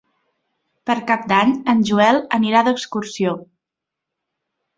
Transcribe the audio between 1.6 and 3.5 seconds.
en Joel anirà d'excursió.